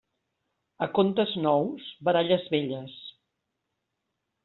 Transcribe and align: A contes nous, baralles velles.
A 0.85 0.87
contes 0.99 1.35
nous, 1.45 1.85
baralles 2.09 2.51
velles. 2.57 2.99